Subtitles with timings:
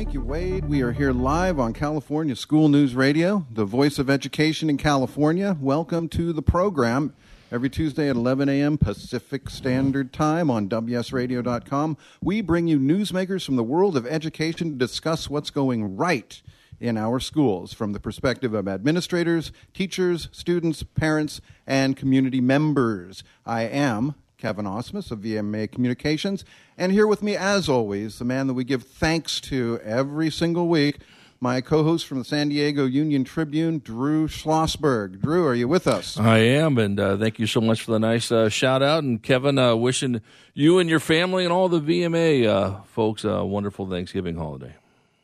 [0.00, 0.64] Thank you, Wade.
[0.64, 5.58] We are here live on California School News Radio, the voice of education in California.
[5.60, 7.12] Welcome to the program
[7.52, 8.78] every Tuesday at 11 a.m.
[8.78, 11.98] Pacific Standard Time on WSRadio.com.
[12.22, 16.40] We bring you newsmakers from the world of education to discuss what's going right
[16.80, 23.22] in our schools from the perspective of administrators, teachers, students, parents, and community members.
[23.44, 26.44] I am Kevin Osmus of VMA Communications,
[26.78, 30.66] and here with me, as always, the man that we give thanks to every single
[30.68, 30.98] week,
[31.40, 35.20] my co-host from the San Diego Union Tribune, Drew Schlossberg.
[35.20, 36.18] Drew, are you with us?
[36.18, 39.04] I am, and uh, thank you so much for the nice uh, shout out.
[39.04, 40.20] And Kevin, uh, wishing
[40.54, 44.74] you and your family and all the VMA uh, folks a wonderful Thanksgiving holiday.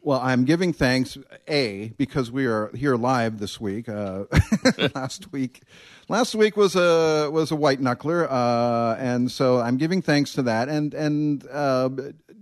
[0.06, 1.18] Well, I'm giving thanks,
[1.48, 3.88] A, because we are here live this week.
[3.88, 4.26] Uh,
[4.94, 5.62] last week,
[6.08, 10.42] last week was a was a white knuckler, uh, and so I'm giving thanks to
[10.42, 11.90] that, and and uh,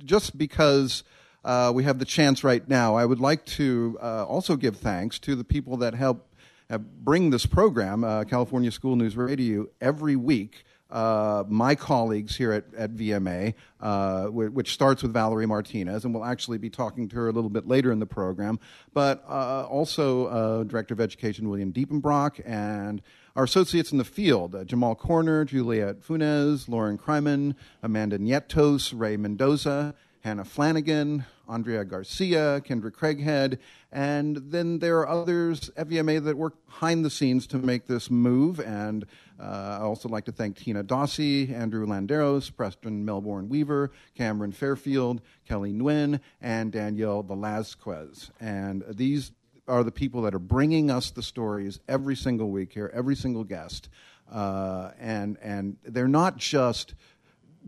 [0.04, 1.04] just because
[1.42, 5.18] uh, we have the chance right now, I would like to uh, also give thanks
[5.20, 6.34] to the people that help
[6.68, 12.64] uh, bring this program, California School News Radio, every week uh, my colleagues here at,
[12.76, 17.28] at VMA, uh, which starts with Valerie Martinez, and we'll actually be talking to her
[17.28, 18.60] a little bit later in the program,
[18.94, 23.02] but uh, also uh, Director of Education William Diepenbrock and
[23.34, 29.16] our associates in the field, uh, Jamal Corner, Juliet Funes, Lauren Kryman, Amanda Nietos, Ray
[29.16, 33.58] Mendoza, Hannah Flanagan, Andrea Garcia, Kendra Craighead,
[33.92, 38.10] and then there are others at VMA that work behind the scenes to make this
[38.10, 38.60] move.
[38.60, 39.04] And
[39.40, 45.20] uh, I also like to thank Tina Dossie, Andrew Landeros, Preston Melbourne Weaver, Cameron Fairfield,
[45.46, 48.30] Kelly Nguyen, and Danielle Velasquez.
[48.40, 49.33] And these
[49.66, 53.44] are the people that are bringing us the stories every single week here, every single
[53.44, 53.88] guest.
[54.30, 56.94] Uh, and, and they're not just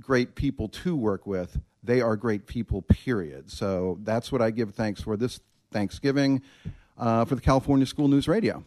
[0.00, 3.50] great people to work with, they are great people, period.
[3.50, 5.40] So that's what I give thanks for this
[5.72, 6.42] Thanksgiving
[6.98, 8.64] uh, for the California School News Radio.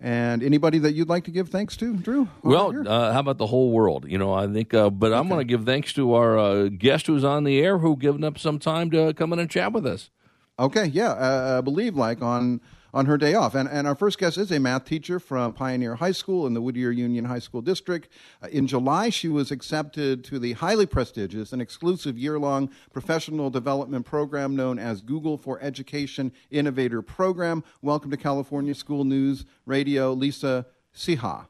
[0.00, 2.28] And anybody that you'd like to give thanks to, Drew?
[2.42, 4.06] Well, uh, how about the whole world?
[4.08, 5.18] You know, I think, uh, but okay.
[5.18, 8.22] I'm going to give thanks to our uh, guest who's on the air who given
[8.22, 10.10] up some time to come in and chat with us.
[10.56, 12.60] Okay, yeah, uh, I believe like on
[12.92, 13.54] on her day off.
[13.54, 16.60] And, and our first guest is a math teacher from Pioneer High School in the
[16.60, 18.08] Whittier Union High School District.
[18.42, 23.50] Uh, in July, she was accepted to the highly prestigious and exclusive year long professional
[23.50, 27.62] development program known as Google for Education Innovator Program.
[27.82, 31.46] Welcome to California School News Radio, Lisa Ceja.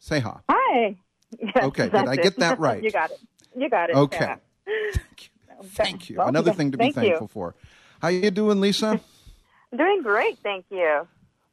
[0.00, 0.42] Ceja.
[0.48, 0.96] Hi.
[1.38, 2.82] Yes, okay, did I get that right?
[2.82, 3.20] you got it.
[3.56, 3.96] You got it.
[3.96, 4.34] Okay.
[4.66, 5.30] Thank you.
[5.68, 6.20] Thank you.
[6.20, 7.28] Another thing to be thankful you.
[7.28, 7.54] for.
[8.00, 9.00] How you doing, Lisa?
[9.76, 11.06] Doing great, thank you.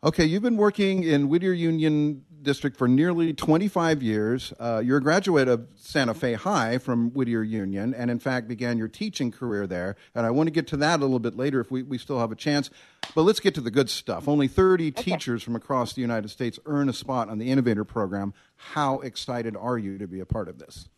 [0.04, 4.54] Okay, you've been working in Whittier Union District for nearly 25 years.
[4.60, 8.78] Uh, you're a graduate of Santa Fe High from Whittier Union, and in fact began
[8.78, 9.96] your teaching career there.
[10.16, 12.20] And I want to get to that a little bit later if we, we still
[12.20, 12.70] have a chance.
[13.16, 14.28] But let's get to the good stuff.
[14.28, 15.12] Only 30 okay.
[15.12, 18.34] teachers from across the United States earn a spot on the Innovator Program.
[18.56, 20.90] How excited are you to be a part of this?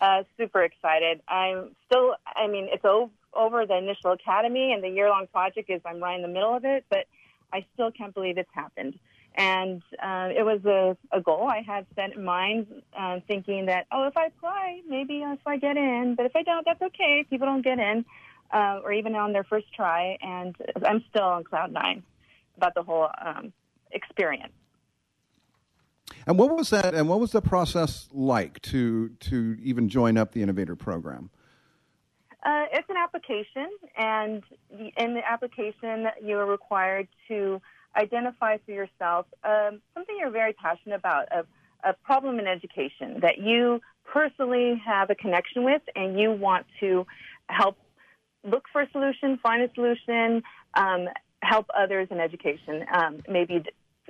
[0.00, 1.20] Uh, super excited.
[1.28, 5.70] I'm still, I mean, it's over over the initial academy and the year long project
[5.70, 7.06] is I'm right in the middle of it, but
[7.52, 8.98] I still can't believe it's happened.
[9.36, 12.66] And uh, it was a, a goal I had set in mind,
[12.98, 16.42] uh, thinking that, oh, if I apply, maybe if I get in, but if I
[16.42, 17.24] don't, that's okay.
[17.30, 18.04] People don't get in,
[18.52, 20.18] uh, or even on their first try.
[20.20, 22.02] And I'm still on cloud nine
[22.56, 23.52] about the whole um,
[23.92, 24.52] experience.
[26.26, 26.94] And what was that?
[26.94, 31.30] And what was the process like to to even join up the innovator program?
[32.42, 34.42] Uh, it's an application, and
[34.96, 37.60] in the application, you are required to
[37.96, 41.44] identify for yourself um, something you're very passionate about, a,
[41.84, 47.06] a problem in education that you personally have a connection with, and you want to
[47.48, 47.76] help
[48.42, 50.42] look for a solution, find a solution,
[50.74, 51.08] um,
[51.42, 53.62] help others in education, um, maybe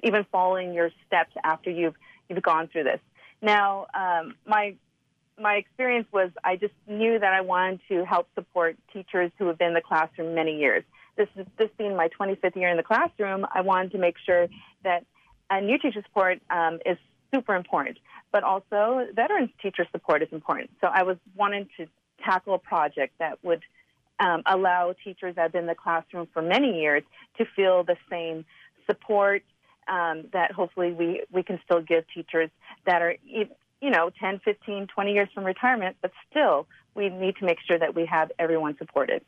[0.05, 1.94] even following your steps after you've
[2.28, 3.00] you've gone through this.
[3.43, 4.76] Now, um, my
[5.40, 9.58] my experience was I just knew that I wanted to help support teachers who have
[9.58, 10.84] been in the classroom many years.
[11.16, 14.48] This is this being my 25th year in the classroom, I wanted to make sure
[14.84, 15.04] that
[15.50, 16.96] a new teacher support um, is
[17.34, 17.98] super important,
[18.32, 20.70] but also veterans teacher support is important.
[20.81, 21.86] So I was wanting to
[22.25, 23.62] tackle a project that would
[24.20, 27.02] um, allow teachers that have been in the classroom for many years
[27.38, 28.44] to feel the same
[28.86, 29.43] support
[29.88, 32.50] um, that hopefully we, we can still give teachers
[32.86, 33.16] that are,
[33.81, 37.79] you know, 10, 15, 20 years from retirement, but still we need to make sure
[37.79, 39.23] that we have everyone supported.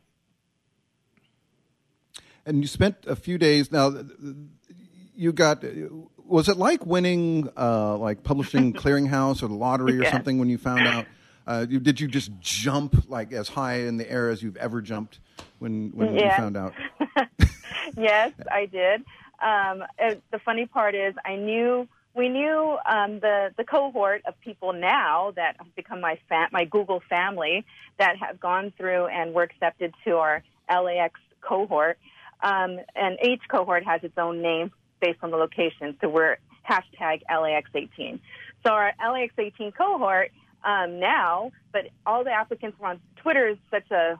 [2.44, 3.92] And you spent a few days now.
[5.14, 5.64] You got.
[6.26, 10.10] Was it like winning, uh, like publishing clearinghouse or the lottery or Yeah.
[10.10, 11.06] something when you found out?
[11.46, 14.80] Uh, you, did you just jump like as high in the air as you've ever
[14.80, 15.20] jumped
[15.60, 16.72] when when you found out?
[17.96, 19.02] yes, I did.
[19.40, 19.84] Um,
[20.30, 25.32] the funny part is, I knew we knew um, the the cohort of people now
[25.36, 26.18] that have become my
[26.52, 27.64] my Google family
[27.98, 31.98] that have gone through and were accepted to our LAX cohort.
[32.42, 35.96] Um, and each cohort has its own name based on the location.
[36.00, 36.38] So we're
[36.68, 38.20] hashtag LAX18.
[38.64, 40.32] So our LAX18 cohort
[40.64, 44.18] um, now, but all the applicants were on Twitter is such a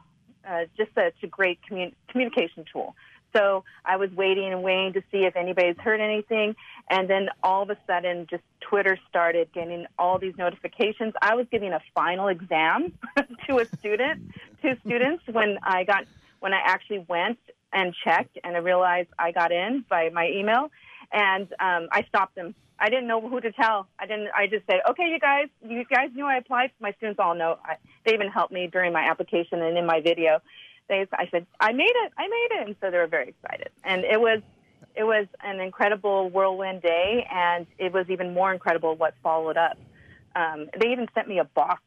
[0.49, 2.97] uh, just such a great commun- communication tool.
[3.33, 6.55] So I was waiting and waiting to see if anybody's heard anything,
[6.91, 11.15] and then all of a sudden, just Twitter started getting all these notifications.
[11.21, 12.93] I was giving a final exam
[13.47, 16.05] to a student, two students, when I got
[16.41, 17.39] when I actually went
[17.73, 20.71] and checked, and I realized I got in by my email,
[21.13, 22.55] and um, I stopped them.
[22.79, 23.87] I didn't know who to tell.
[23.99, 24.29] I didn't.
[24.37, 27.59] I just said, "Okay, you guys, you guys knew I applied." My students all know.
[27.65, 30.41] I, they even helped me during my application and in my video.
[30.89, 32.13] They, I said, "I made it!
[32.19, 33.71] I made it!" And so they were very excited.
[33.85, 34.41] And it was,
[34.95, 39.79] it was an incredible whirlwind day, and it was even more incredible what followed up.
[40.35, 41.83] Um, they even sent me a box,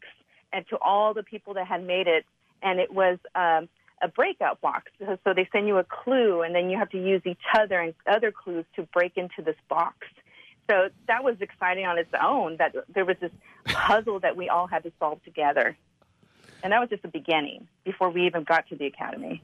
[0.54, 2.26] and to all the people that had made it,
[2.62, 3.18] and it was.
[3.36, 3.70] Um,
[4.02, 4.92] a breakout box.
[5.00, 7.80] So, so they send you a clue, and then you have to use each other
[7.80, 9.96] and other clues to break into this box.
[10.70, 12.58] So that was exciting on its own.
[12.58, 13.32] That there was this
[13.66, 15.78] puzzle that we all had to solve together,
[16.64, 19.42] and that was just the beginning before we even got to the academy.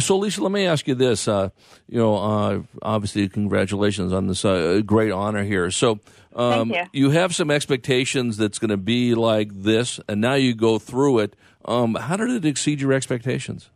[0.00, 1.28] So, Lisa, let me ask you this.
[1.28, 1.50] Uh,
[1.88, 5.70] you know, uh, obviously, congratulations on this uh, great honor here.
[5.70, 6.00] So,
[6.34, 7.10] um, Thank you.
[7.10, 11.36] have some expectations that's going to be like this, and now you go through it.
[11.64, 13.70] Um, how did it exceed your expectations?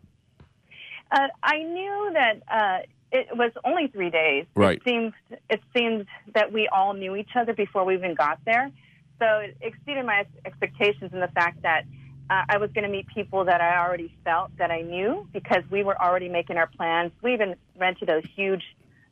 [1.12, 2.78] Uh, I knew that uh,
[3.12, 4.46] it was only three days.
[4.54, 4.78] Right.
[4.78, 5.12] It seemed
[5.48, 8.70] it seemed that we all knew each other before we even got there.
[9.18, 11.84] So it exceeded my expectations in the fact that
[12.30, 15.64] uh, I was going to meet people that I already felt that I knew because
[15.68, 17.10] we were already making our plans.
[17.22, 18.62] We even rented a huge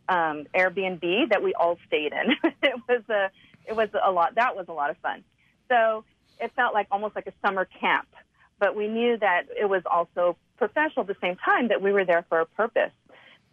[0.09, 2.53] um, Airbnb that we all stayed in.
[2.62, 3.31] it was a
[3.67, 4.37] it was a lot.
[4.37, 5.25] That was a lot of fun.
[5.69, 6.05] So
[6.41, 8.09] it felt like almost like a summer camp,
[8.61, 12.05] but we knew that it was also professional at the same time that we were
[12.05, 12.93] there for a purpose.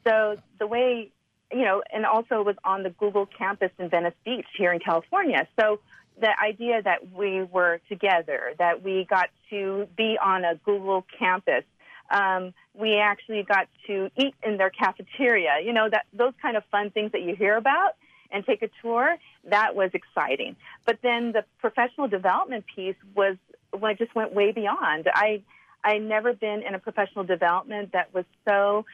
[0.07, 1.09] So the way
[1.51, 4.79] you know, and also it was on the Google campus in Venice Beach here in
[4.79, 5.47] California.
[5.59, 5.79] So
[6.19, 11.63] the idea that we were together, that we got to be on a Google campus,
[12.09, 15.59] um, we actually got to eat in their cafeteria.
[15.63, 17.95] You know that those kind of fun things that you hear about
[18.31, 19.15] and take a tour.
[19.49, 20.55] That was exciting.
[20.85, 23.37] But then the professional development piece was
[23.71, 25.09] when it just went way beyond.
[25.13, 25.41] I
[25.83, 28.85] I never been in a professional development that was so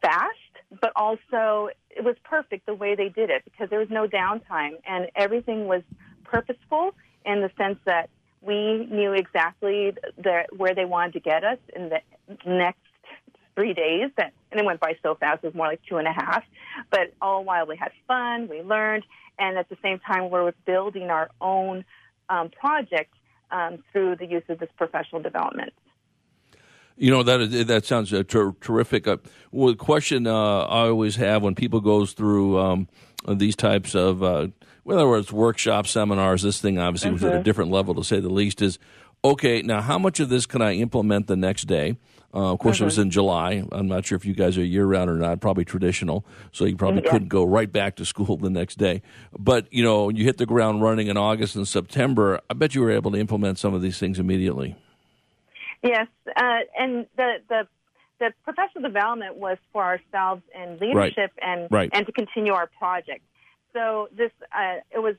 [0.00, 0.38] fast,
[0.80, 4.72] but also it was perfect the way they did it because there was no downtime
[4.86, 5.82] and everything was
[6.24, 6.94] purposeful
[7.24, 8.10] in the sense that
[8.40, 12.00] we knew exactly the, where they wanted to get us in the
[12.46, 12.78] next
[13.54, 14.10] three days.
[14.16, 16.44] That and it went by so fast; it was more like two and a half.
[16.90, 19.04] But all while we had fun, we learned,
[19.38, 21.84] and at the same time, we were building our own
[22.28, 23.14] um, project
[23.50, 25.72] um, through the use of this professional development.
[26.96, 29.08] You know that that sounds uh, ter- terrific.
[29.08, 29.16] Uh,
[29.50, 32.88] well, the question uh, I always have when people goes through um,
[33.28, 34.48] these types of, uh,
[34.84, 38.28] whether it's workshops, seminars, this thing obviously was at a different level to say the
[38.28, 38.62] least.
[38.62, 38.78] Is
[39.24, 39.60] okay.
[39.62, 41.96] Now, how much of this can I implement the next day?
[42.32, 43.64] Uh, of course, it was in July.
[43.70, 45.40] I'm not sure if you guys are year round or not.
[45.40, 47.10] Probably traditional, so you probably Yeah.
[47.12, 49.02] couldn't go right back to school the next day.
[49.36, 52.40] But you know, you hit the ground running in August and September.
[52.48, 54.76] I bet you were able to implement some of these things immediately.
[55.84, 57.68] Yes, uh, and the the
[58.18, 61.90] the professional development was for ourselves in leadership and Right.
[61.92, 63.22] and to continue our project.
[63.74, 65.16] So this uh, it was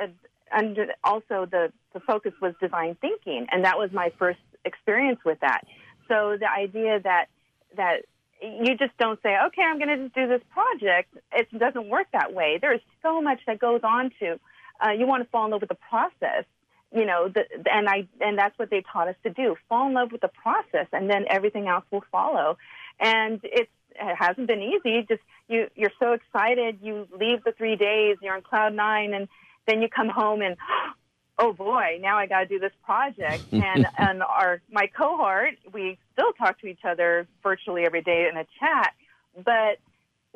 [0.00, 0.08] uh,
[0.52, 5.38] under also the the focus was design thinking, and that was my first experience with
[5.40, 5.62] that.
[6.08, 7.26] So the idea that
[7.76, 8.02] that
[8.42, 11.16] you just don't say, okay, I'm going to just do this project.
[11.32, 12.58] It doesn't work that way.
[12.60, 14.40] There is so much that goes on to.
[14.80, 16.44] Uh, you want to fall in love with the process
[16.94, 19.94] you know, the, and I and that's what they taught us to do: fall in
[19.94, 22.56] love with the process, and then everything else will follow.
[22.98, 25.06] And it's it hasn't been easy.
[25.08, 26.78] Just you you're so excited.
[26.82, 29.28] You leave the three days, you're on cloud nine, and
[29.66, 30.56] then you come home and
[31.38, 33.44] oh boy, now I got to do this project.
[33.52, 38.36] and and our my cohort, we still talk to each other virtually every day in
[38.36, 38.94] a chat,
[39.44, 39.78] but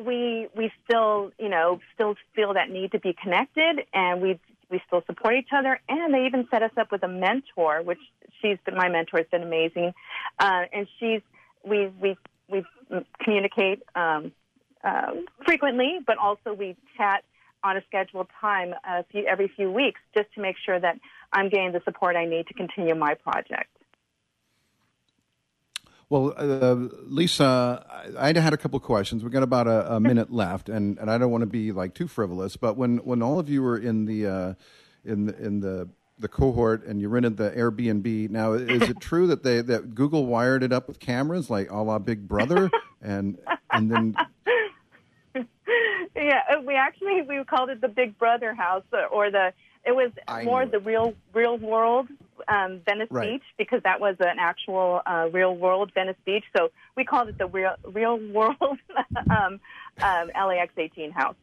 [0.04, 4.38] we we still you know still feel that need to be connected, and we
[4.72, 5.78] we still support each other.
[5.88, 8.00] And they even set us up with a mentor, which
[8.40, 9.92] she's been my mentor has been amazing,
[10.40, 11.20] uh, and she's
[11.64, 12.16] we we
[12.48, 12.64] we
[13.22, 14.32] communicate um,
[14.82, 15.12] uh,
[15.44, 17.22] frequently, but also we chat
[17.62, 20.98] on a scheduled time a few, every few weeks just to make sure that
[21.32, 23.70] I'm getting the support I need to continue my project.
[26.12, 26.74] Well, uh,
[27.06, 27.86] Lisa,
[28.18, 29.22] I, I had a couple of questions.
[29.22, 31.94] We've got about a, a minute left, and, and I don't want to be like
[31.94, 32.54] too frivolous.
[32.58, 34.54] But when, when all of you were in the uh,
[35.06, 35.88] in the, in the
[36.18, 40.26] the cohort and you rented the Airbnb, now is it true that they that Google
[40.26, 43.38] wired it up with cameras like a la Big Brother, and
[43.70, 44.14] and then
[46.14, 49.54] yeah, uh, we actually we called it the Big Brother house uh, or the
[49.84, 50.84] it was I more the it.
[50.84, 52.08] real real world
[52.48, 53.32] um, Venice Right.
[53.32, 56.44] Beach because that was an actual uh, real world Venice Beach.
[56.56, 58.78] So we called it the real real world
[59.30, 59.60] um,
[60.02, 61.36] um, LAX 18 house.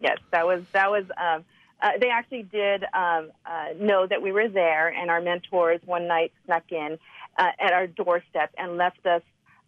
[0.00, 1.04] Yes, that was that was.
[1.16, 1.44] Um,
[1.80, 6.06] uh, they actually did um, uh, know that we were there, and our mentors one
[6.06, 6.96] night snuck in
[7.36, 9.22] uh, at our doorstep and left us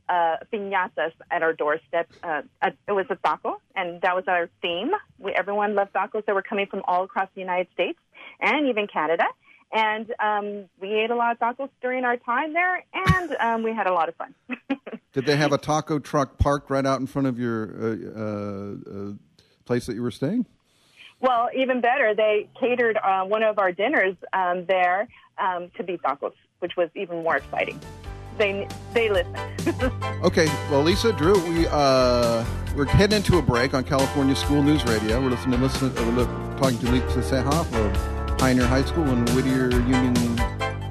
[0.09, 2.11] uh, piñatas at our doorstep.
[2.23, 4.91] Uh, it was a taco, and that was our theme.
[5.19, 7.99] We, everyone loved tacos that were coming from all across the United States
[8.41, 9.25] and even Canada.
[9.73, 13.75] And um, we ate a lot of tacos during our time there, and um, we
[13.75, 14.35] had a lot of fun.
[15.13, 19.09] did they have a taco truck parked right out in front of your uh, uh,
[19.11, 19.13] uh,
[19.65, 20.47] place that you were staying?
[21.25, 25.09] well, even better, they catered uh, one of our dinners um, there
[25.39, 27.81] um, to be tacos, which was even more exciting.
[28.39, 29.93] They they listened.
[30.25, 32.43] Okay, well, Lisa, Drew, we uh,
[32.75, 35.21] we're heading into a break on California School News Radio.
[35.21, 36.25] We're listening, listen, uh, we're
[36.57, 40.17] talking to Lisa Ceja of Pioneer High School in Whittier Union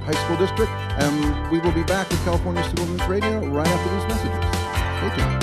[0.06, 3.90] High School District, and we will be back with California School News Radio right after
[3.96, 5.16] these messages.
[5.16, 5.43] Stay tuned.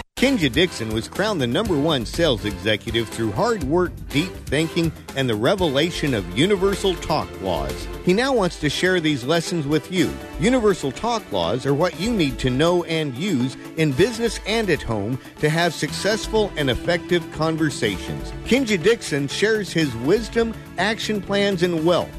[0.21, 5.27] Kenja Dixon was crowned the number one sales executive through hard work, deep thinking, and
[5.27, 7.87] the revelation of universal talk laws.
[8.05, 10.13] He now wants to share these lessons with you.
[10.39, 14.83] Universal talk laws are what you need to know and use in business and at
[14.83, 18.31] home to have successful and effective conversations.
[18.45, 22.15] Kenja Dixon shares his wisdom, action plans, and wealth.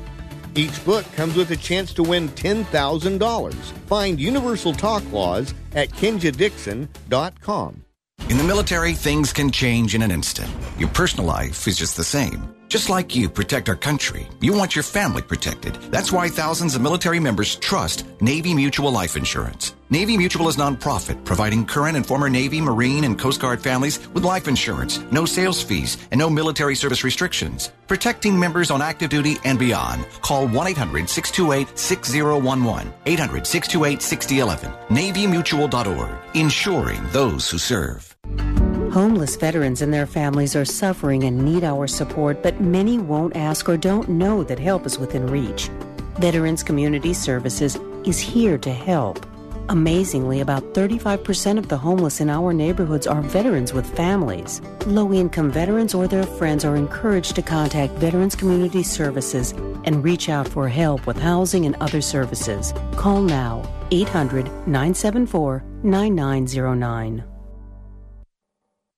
[0.57, 3.55] Each book comes with a chance to win $10,000.
[3.87, 7.85] Find Universal Talk Laws at kenjadixon.com.
[8.33, 10.51] In the military, things can change in an instant.
[10.79, 12.55] Your personal life is just the same.
[12.73, 15.75] Just like you protect our country, you want your family protected.
[15.93, 19.75] That's why thousands of military members trust Navy Mutual Life Insurance.
[19.91, 24.25] Navy Mutual is nonprofit, providing current and former Navy, Marine, and Coast Guard families with
[24.25, 27.71] life insurance, no sales fees, and no military service restrictions.
[27.89, 30.07] Protecting members on active duty and beyond.
[30.23, 32.91] Call 1-800-628-6011.
[33.05, 34.89] 800-628-6011.
[34.89, 36.11] NavyMutual.org.
[36.35, 38.12] Insuring those who serve.
[38.93, 43.67] Homeless veterans and their families are suffering and need our support, but many won't ask
[43.67, 45.71] or don't know that help is within reach.
[46.19, 49.25] Veterans Community Services is here to help.
[49.71, 54.61] Amazingly, about 35% of the homeless in our neighborhoods are veterans with families.
[54.85, 59.53] Low income veterans or their friends are encouraged to contact Veterans Community Services
[59.85, 62.75] and reach out for help with housing and other services.
[62.97, 67.32] Call now 800 974 9909.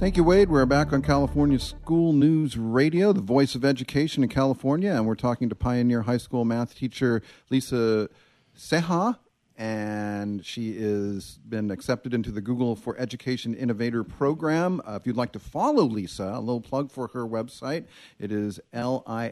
[0.00, 0.48] Thank you, Wade.
[0.48, 5.14] We're back on California School News Radio, the voice of education in California, and we're
[5.14, 8.08] talking to Pioneer High School math teacher Lisa
[8.56, 9.18] Ceja
[9.60, 14.80] and she has been accepted into the Google for Education Innovator Program.
[14.86, 17.84] Uh, if you'd like to follow Lisa, a little plug for her website.
[18.18, 19.28] It is L-I-S-A-C-E-J-A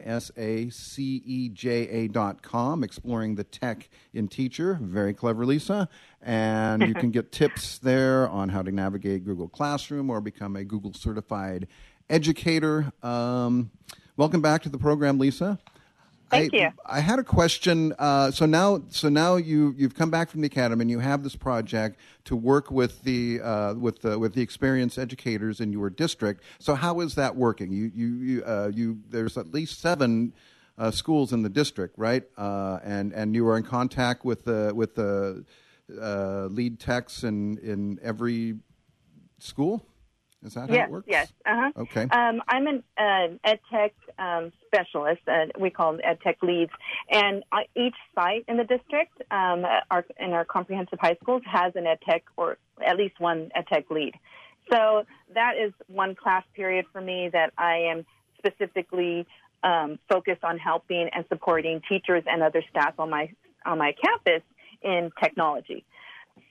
[2.09, 4.77] dot com, exploring the tech in teacher.
[4.79, 5.89] Very clever, Lisa.
[6.21, 10.63] And you can get tips there on how to navigate Google Classroom or become a
[10.63, 11.67] Google certified
[12.07, 12.93] educator.
[13.01, 13.71] Um,
[14.15, 15.57] welcome back to the program, Lisa.
[16.29, 16.69] Thank I, you.
[16.85, 17.93] I had a question.
[17.97, 21.23] Uh, so now, so now you you've come back from the academy and you have
[21.23, 25.89] this project to work with the uh, with the with the experienced educators in your
[25.89, 26.43] district.
[26.59, 27.71] So how is that working?
[27.71, 30.33] You you you, uh, you there's at least seven.
[30.77, 32.23] Uh, schools in the district, right?
[32.37, 35.43] Uh, and and you are in contact with the with the
[36.01, 38.55] uh, lead techs in in every
[39.39, 39.85] school.
[40.45, 41.07] Is that how yes, it works?
[41.09, 41.33] Yes.
[41.45, 41.71] Uh-huh.
[41.77, 42.03] Okay.
[42.03, 45.21] Um, I'm an uh, ed tech um, specialist.
[45.27, 46.71] Uh, we call them ed tech leads.
[47.09, 51.73] And uh, each site in the district, um, our, in our comprehensive high schools, has
[51.75, 54.13] an ed tech or at least one ed tech lead.
[54.71, 55.03] So
[55.33, 58.05] that is one class period for me that I am
[58.37, 59.25] specifically
[59.63, 63.29] um, focused on helping and supporting teachers and other staff on my
[63.65, 64.43] on my campus
[64.81, 65.83] in technology.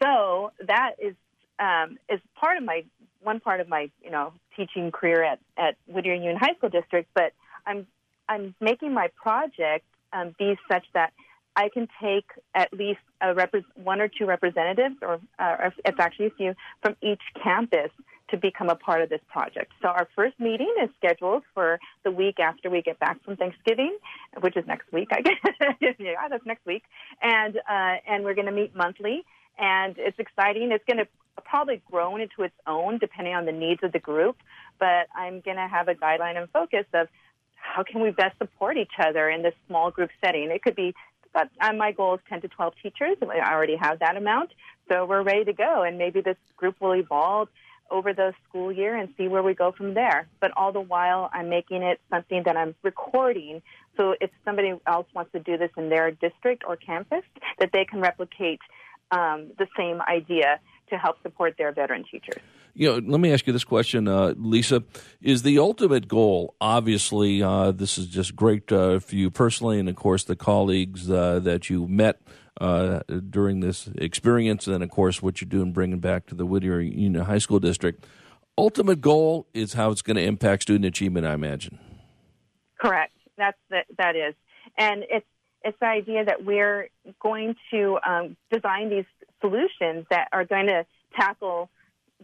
[0.02, 1.14] So that is
[1.58, 2.84] um, is part of my
[3.20, 7.08] one part of my you know teaching career at at Whittier Union High School District,
[7.14, 7.32] but
[7.66, 7.86] I'm
[8.28, 11.12] I'm making my project um, be such that
[11.56, 16.26] I can take at least a repre- one or two representatives, or uh, it's actually
[16.26, 17.90] a few, from each campus
[18.30, 19.72] to become a part of this project.
[19.82, 23.96] So our first meeting is scheduled for the week after we get back from Thanksgiving,
[24.40, 25.08] which is next week.
[25.10, 25.22] I
[25.80, 26.84] guess yeah, that's next week,
[27.22, 29.24] and uh, and we're going to meet monthly,
[29.58, 30.70] and it's exciting.
[30.70, 31.08] It's going to
[31.44, 34.36] probably grown into its own depending on the needs of the group,
[34.78, 37.08] but I'm going to have a guideline and focus of
[37.54, 40.50] how can we best support each other in this small group setting.
[40.50, 40.94] It could be
[41.32, 43.16] but uh, my goal is 10 to 12 teachers.
[43.22, 44.50] I already have that amount,
[44.88, 45.82] so we're ready to go.
[45.82, 47.48] And maybe this group will evolve
[47.90, 50.28] over the school year and see where we go from there.
[50.40, 53.62] But all the while, I'm making it something that I'm recording.
[53.96, 57.24] So if somebody else wants to do this in their district or campus,
[57.58, 58.60] that they can replicate
[59.10, 62.42] um, the same idea to help support their veteran teachers.
[62.74, 64.84] You know, let me ask you this question, uh, Lisa.
[65.20, 69.88] Is the ultimate goal, obviously, uh, this is just great uh, for you personally, and
[69.88, 72.20] of course, the colleagues uh, that you met
[72.60, 76.46] uh, during this experience, and then, of course, what you're doing bringing back to the
[76.46, 78.04] Whittier Union High School District.
[78.56, 81.78] Ultimate goal is how it's going to impact student achievement, I imagine.
[82.80, 83.12] Correct.
[83.36, 84.34] That's the, that is,
[84.76, 85.26] and it's
[85.64, 86.88] it's the idea that we're
[87.20, 89.04] going to um, design these
[89.40, 91.70] solutions that are going to tackle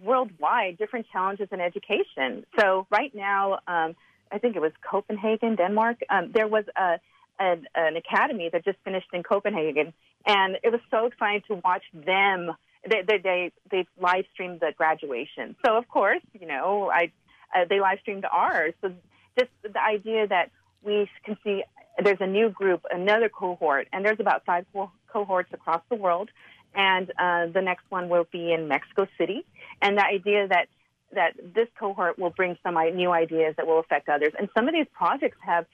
[0.02, 2.44] worldwide different challenges in education.
[2.58, 3.94] So right now, um,
[4.32, 5.98] I think it was Copenhagen, Denmark.
[6.10, 6.98] Um, there was a
[7.38, 9.92] an, an, academy that just finished in Copenhagen,
[10.24, 12.52] and it was so exciting to watch them.
[12.88, 15.56] They they they, they live streamed the graduation.
[15.64, 17.12] So of course, you know, I
[17.54, 18.74] uh, they live streamed ours.
[18.80, 18.92] So
[19.38, 20.50] just the idea that
[20.82, 21.64] we can see
[22.02, 24.66] there's a new group, another cohort, and there's about five
[25.12, 26.30] cohorts across the world
[26.74, 29.44] and uh, the next one will be in Mexico City.
[29.80, 30.68] And the idea that
[31.12, 34.32] that this cohort will bring some new ideas that will affect others.
[34.36, 35.66] And some of these projects have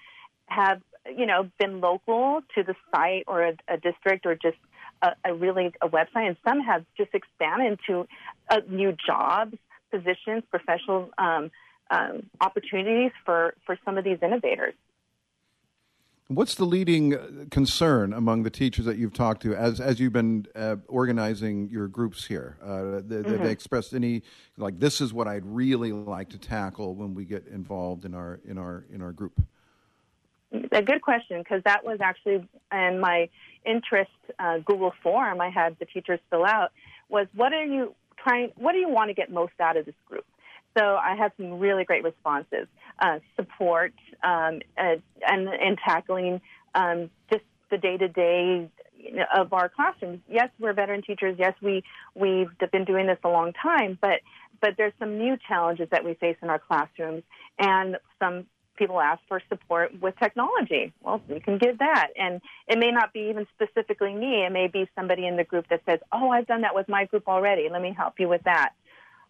[0.47, 0.83] have
[1.17, 4.59] you know been local to the site or a, a district or just
[5.03, 8.07] a, a, really a website, and some have just expanded into
[8.51, 9.57] uh, new jobs,
[9.91, 11.51] positions, professional um,
[11.91, 14.75] um, opportunities for for some of these innovators.
[16.31, 20.13] What's the leading uh, concern among the teachers that you've talked to as as you've
[20.13, 22.57] been uh, organizing your groups here?
[22.63, 23.43] Uh, they, mm-hmm.
[23.43, 24.23] they expressed any
[24.57, 28.39] like this is what I'd really like to tackle when we get involved in our
[28.47, 29.43] in our in our group.
[30.71, 33.29] A good question because that was actually in my
[33.67, 36.71] interest uh, Google form I had the teachers fill out
[37.09, 39.97] was what are you trying what do you want to get most out of this
[40.07, 40.25] group?
[40.79, 42.67] So I had some really great responses,
[43.01, 46.41] uh, support, um, uh, and in tackling
[46.75, 48.71] um, just the day to day
[49.35, 50.21] of our classrooms.
[50.29, 51.37] Yes, we're veteran teachers.
[51.39, 51.83] Yes, we
[52.15, 54.21] we've been doing this a long time, but
[54.61, 57.23] but there's some new challenges that we face in our classrooms,
[57.59, 60.93] and some people ask for support with technology.
[61.03, 64.45] Well, we can give that, and it may not be even specifically me.
[64.45, 67.05] It may be somebody in the group that says, "Oh, I've done that with my
[67.07, 67.69] group already.
[67.69, 68.73] Let me help you with that,"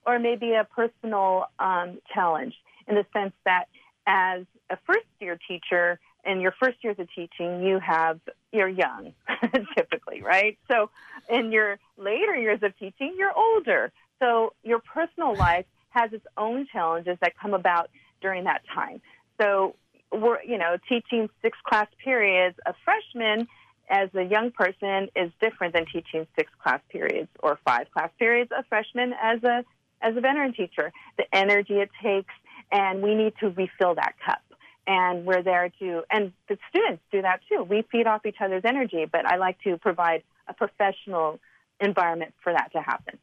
[0.07, 2.55] or maybe a personal um, challenge
[2.89, 3.67] in the sense that
[4.07, 8.21] as a first year teacher in your first years of teaching, you have
[8.53, 9.15] you're young,
[9.77, 10.59] typically, right?
[10.71, 10.91] So,
[11.29, 13.93] in your later years of teaching, you're older.
[14.19, 19.01] So, your personal life has its own challenges that come about during that time.
[19.41, 19.77] So,
[20.13, 23.47] we're you know teaching six class periods of freshmen
[23.89, 28.51] as a young person is different than teaching six class periods or five class periods
[28.57, 29.65] of freshmen as a
[30.03, 30.93] as a veteran teacher.
[31.19, 32.33] The energy it takes,
[32.73, 34.43] and we need to refill that cup
[34.87, 38.63] and we're there to and the students do that too we feed off each other's
[38.65, 41.39] energy but i like to provide a professional
[41.81, 43.19] environment for that to happen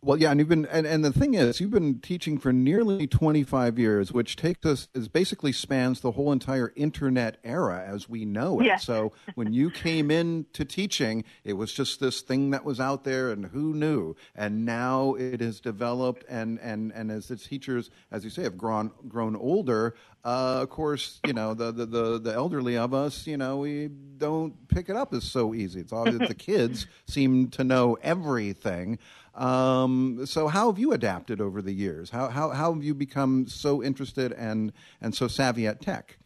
[0.00, 3.08] well, yeah, and you've been, and, and the thing is, you've been teaching for nearly
[3.08, 8.24] 25 years, which takes us, is basically spans the whole entire internet era as we
[8.24, 8.66] know it.
[8.66, 8.84] Yes.
[8.84, 13.32] So when you came into teaching, it was just this thing that was out there,
[13.32, 14.14] and who knew?
[14.36, 18.56] And now it has developed, and and and as the teachers, as you say, have
[18.56, 19.96] grown grown older.
[20.28, 23.88] Uh, of course, you know the, the the the elderly of us, you know, we
[24.18, 25.80] don't pick it up as so easy.
[25.80, 28.98] It's obvious the kids seem to know everything.
[29.34, 32.10] Um, so how have you adapted over the years?
[32.10, 36.18] How, how, how have you become so interested and, and so savvy at tech?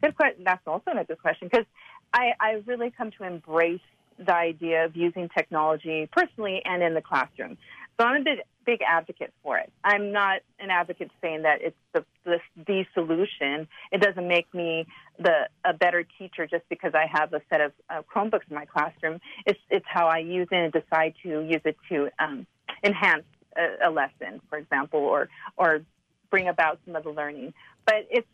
[0.00, 0.44] Good question.
[0.44, 1.66] That's also a good question because
[2.12, 3.80] I, I really come to embrace
[4.18, 7.56] the idea of using technology personally and in the classroom.
[7.98, 9.72] So I'm a big, big advocate for it.
[9.84, 13.68] I'm not an advocate saying that it's the, the, the solution.
[13.90, 14.86] It doesn't make me
[15.18, 18.64] the a better teacher just because I have a set of uh, Chromebooks in my
[18.64, 19.20] classroom.
[19.46, 22.46] It's it's how I use it and decide to use it to um,
[22.82, 23.24] enhance
[23.56, 25.82] a, a lesson, for example, or or
[26.30, 27.54] bring about some of the learning.
[27.84, 28.28] But it's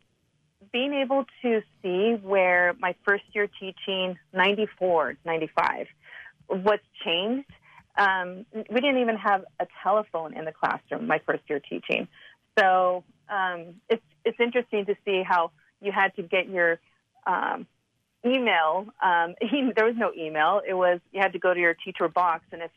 [0.72, 5.86] being able to see where my first year teaching, 94, 95,
[6.48, 7.50] what's changed
[7.98, 12.08] um, we didn't even have a telephone in the classroom my first year teaching.
[12.58, 16.78] So um, it's it's interesting to see how you had to get your
[17.26, 17.66] um,
[18.24, 18.87] email.
[19.02, 19.34] Um,
[19.76, 20.62] there was no email.
[20.66, 22.70] It was you had to go to your teacher box, and if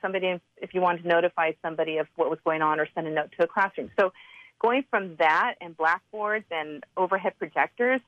[0.00, 3.10] somebody if you wanted to notify somebody of what was going on or send a
[3.10, 3.90] note to a classroom.
[3.98, 4.12] So
[4.60, 8.00] going from that and blackboards and overhead projectors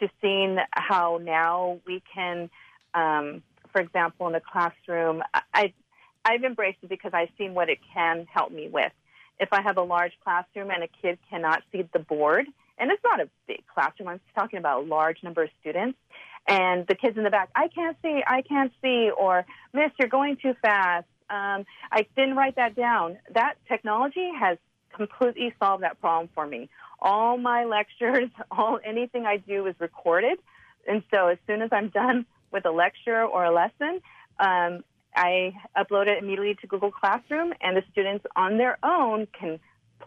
[0.00, 2.50] to seeing how now we can,
[2.94, 5.72] um, for example, in the classroom, I
[6.28, 8.92] I've embraced it because I've seen what it can help me with.
[9.40, 13.02] If I have a large classroom and a kid cannot see the board, and it's
[13.02, 15.98] not a big classroom, I'm talking about a large number of students,
[16.46, 20.08] and the kids in the back, I can't see, I can't see, or Miss, you're
[20.08, 21.06] going too fast.
[21.30, 23.18] Um, I didn't write that down.
[23.32, 24.58] That technology has
[24.94, 26.68] completely solved that problem for me.
[27.00, 30.38] All my lectures, all anything I do is recorded,
[30.86, 34.02] and so as soon as I'm done with a lecture or a lesson,
[34.38, 39.58] um, I upload it immediately to Google Classroom, and the students on their own can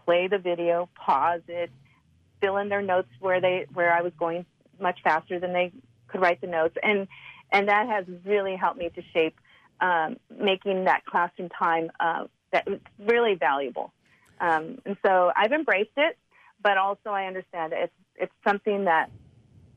[0.05, 1.69] play the video, pause it,
[2.39, 4.45] fill in their notes where they where I was going
[4.79, 5.71] much faster than they
[6.07, 7.07] could write the notes, and
[7.51, 9.35] and that has really helped me to shape
[9.79, 12.67] um, making that classroom time uh, that
[12.99, 13.91] really valuable.
[14.39, 16.17] Um, and so I've embraced it,
[16.61, 19.09] but also I understand it's it's something that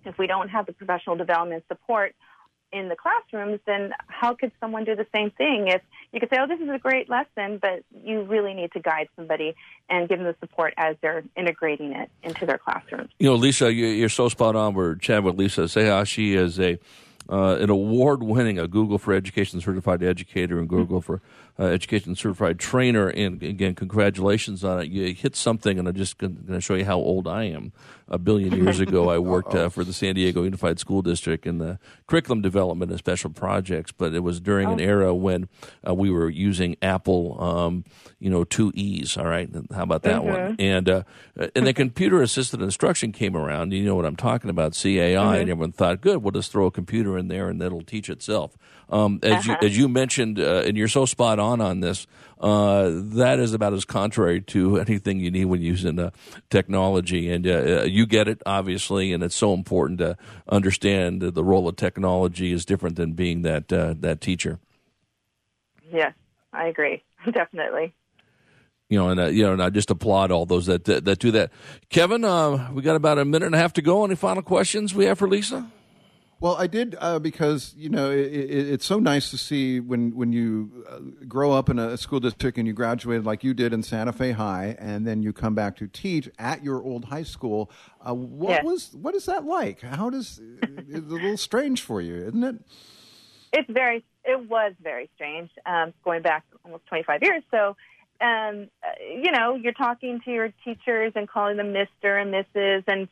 [0.05, 2.15] if we don't have the professional development support
[2.75, 5.69] in the classrooms, then how could someone do the same thing?
[5.69, 5.81] If
[6.13, 9.09] you could say, oh, this is a great lesson, but you really need to guide
[9.17, 9.55] somebody
[9.89, 13.11] and give them the support as they're integrating it into their classrooms.
[13.19, 14.75] You know, Lisa, you're so spot on.
[14.75, 16.05] We're chatting with Lisa Ceja.
[16.07, 16.79] She is a
[17.29, 21.23] uh, an award-winning, a Google for Education certified educator and Google for
[21.59, 23.09] uh, Education certified trainer.
[23.09, 24.89] And again, congratulations on it.
[24.89, 27.73] You hit something, and I'm just going to show you how old I am.
[28.07, 31.57] A billion years ago, I worked uh, for the San Diego Unified School District in
[31.57, 33.93] the curriculum development and special projects.
[33.93, 34.85] But it was during an oh.
[34.85, 35.49] era when
[35.87, 37.85] uh, we were using Apple, um,
[38.19, 39.17] you know, two E's.
[39.17, 40.31] All right, how about that mm-hmm.
[40.31, 40.57] one?
[40.59, 41.03] And uh,
[41.55, 43.73] and the computer assisted instruction came around.
[43.73, 45.35] You know what I'm talking about, CAI, mm-hmm.
[45.35, 48.57] and everyone thought, good, we'll just throw a computer in there and it'll teach itself.
[48.91, 49.59] Um, as uh-huh.
[49.61, 52.07] you as you mentioned, uh, and you're so spot on on this.
[52.41, 56.11] Uh, that is about as contrary to anything you need when using uh,
[56.51, 60.17] technology, and uh, uh, you get it obviously, and it's so important to
[60.49, 64.59] understand that the role of technology is different than being that uh, that teacher.
[65.91, 66.13] Yes,
[66.53, 67.95] I agree, definitely.
[68.91, 71.19] you know, and uh, you know, and I just applaud all those that that, that
[71.21, 71.51] do that.
[71.89, 74.05] Kevin, uh, we got about a minute and a half to go.
[74.05, 75.67] Any final questions we have for Lisa?
[76.45, 80.15] Well, I did uh, because you know it, it, it's so nice to see when
[80.15, 83.73] when you uh, grow up in a school district and you graduated like you did
[83.73, 87.23] in Santa Fe High, and then you come back to teach at your old high
[87.23, 87.71] school.
[88.07, 88.63] Uh, what Yes.
[88.63, 89.81] was what is that like?
[89.81, 92.57] How does it's a little strange for you, isn't it?
[93.55, 94.05] It's very.
[94.27, 95.49] It was very strange.
[95.65, 97.43] Um, going back almost 25 years.
[97.51, 97.75] So,
[98.21, 102.85] um, uh, you know, you're talking to your teachers and calling them Mister and Mrs.
[102.87, 103.09] and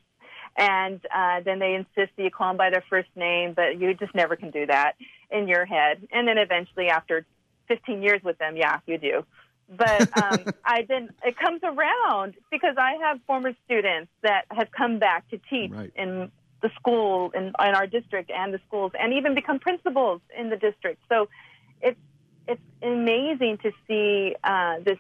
[0.57, 3.95] and uh, then they insist that you call them by their first name, but you
[3.95, 4.95] just never can do that
[5.31, 6.07] in your head.
[6.13, 7.25] And then eventually, after
[7.69, 9.25] 15 years with them, yeah, you do.
[9.69, 14.99] But um, I then it comes around because I have former students that have come
[14.99, 19.35] back to teach in the school in, in our district and the schools, and even
[19.35, 21.01] become principals in the district.
[21.09, 21.29] So
[21.81, 21.99] it's
[22.47, 24.99] it's amazing to see uh, this.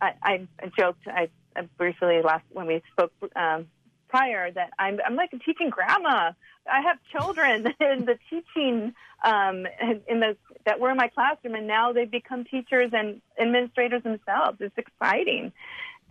[0.00, 0.46] I, I
[0.78, 3.66] joked I, I briefly last when we spoke um,
[4.08, 6.32] prior that I'm I'm like a teaching grandma.
[6.70, 8.94] I have children in the teaching
[9.24, 9.66] um,
[10.08, 14.58] in the that were in my classroom, and now they've become teachers and administrators themselves.
[14.60, 15.52] It's exciting,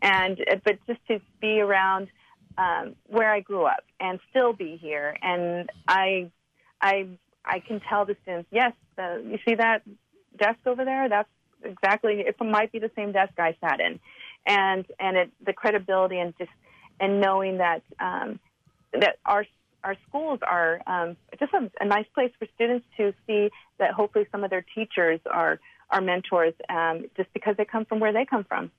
[0.02, 2.08] and but just to be around
[2.58, 6.32] um, where I grew up and still be here, and I
[6.82, 7.08] I
[7.46, 9.84] I can tell the students, yes, the, you see that
[10.38, 11.08] desk over there?
[11.10, 11.30] That's
[11.64, 12.24] exactly.
[12.26, 14.00] It might be the same desk I sat in,
[14.46, 16.52] and and it the credibility and just
[17.00, 18.40] and knowing that um,
[18.94, 19.46] that our
[19.84, 24.26] our schools are um, just a, a nice place for students to see that hopefully
[24.32, 28.26] some of their teachers are are mentors um, just because they come from where they
[28.26, 28.72] come from.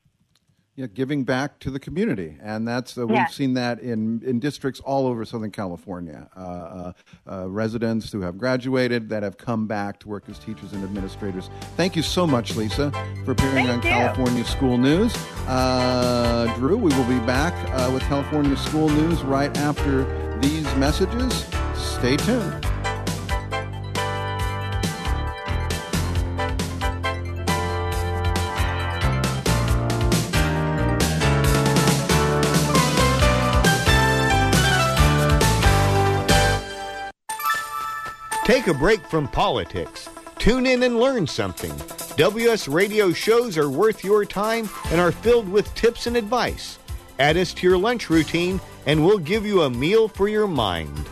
[0.78, 3.24] Yeah, giving back to the community, and that's uh, Yeah.
[3.24, 6.28] we've seen that in in districts all over Southern California.
[6.36, 6.92] Uh, uh,
[7.28, 11.50] uh, residents who have graduated that have come back to work as teachers and administrators.
[11.76, 12.92] Thank you so much, Lisa,
[13.24, 13.90] for appearing Thank on you.
[13.90, 15.12] California School News.
[15.48, 20.04] Uh, Drew, we will be back uh, with California School News right after
[20.38, 21.44] these messages.
[21.74, 22.67] Stay tuned.
[38.48, 40.08] Take a break from politics.
[40.38, 41.74] Tune in and learn something.
[42.16, 46.78] WS radio shows are worth your time and are filled with tips and advice.
[47.18, 51.06] Add us to your lunch routine, and we'll give you a meal for your mind.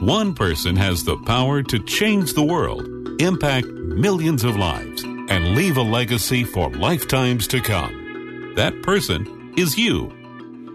[0.00, 2.86] One person has the power to change the world,
[3.18, 8.52] impact millions of lives, and leave a legacy for lifetimes to come.
[8.54, 10.10] That person is you.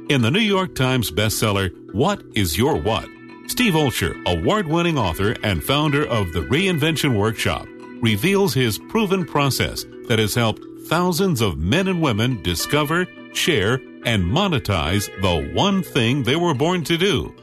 [0.09, 3.07] In the New York Times bestseller, What is Your What?
[3.51, 7.67] Steve Olsher, award winning author and founder of the Reinvention Workshop,
[8.01, 13.73] reveals his proven process that has helped thousands of men and women discover, share,
[14.05, 17.35] and monetize the one thing they were born to do.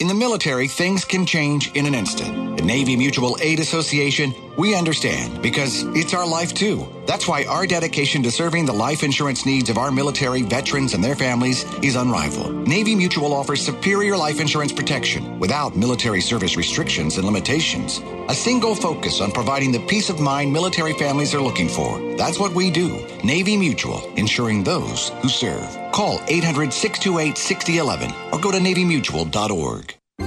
[0.00, 2.56] In the military, things can change in an instant.
[2.56, 6.86] The Navy Mutual Aid Association, we understand because it's our life too.
[7.06, 11.02] That's why our dedication to serving the life insurance needs of our military veterans and
[11.02, 12.66] their families is unrivaled.
[12.66, 18.00] Navy Mutual offers superior life insurance protection without military service restrictions and limitations.
[18.28, 21.98] A single focus on providing the peace of mind military families are looking for.
[22.16, 23.06] That's what we do.
[23.22, 25.68] Navy Mutual, insuring those who serve.
[25.92, 29.97] Call 800 628 6011 or go to NavyMutual.org.